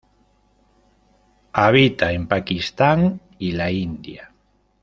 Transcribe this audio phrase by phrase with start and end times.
[1.53, 4.33] Habita en Pakistán y la India.